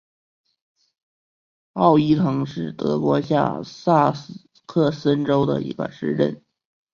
[1.73, 4.11] 奥伊滕是德国下萨
[4.65, 6.41] 克森州的一个市镇。